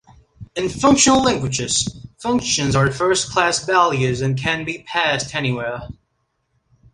[0.55, 5.89] In functional languages, functions are first-class values and can be passed anywhere.